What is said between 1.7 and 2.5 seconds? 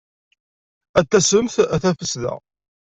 a tafesda.